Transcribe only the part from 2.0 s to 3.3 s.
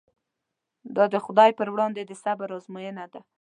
د صبر ازموینه ده.